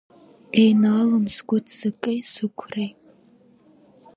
[0.61, 2.91] Еинаалом сгәы ццаки сықәреи.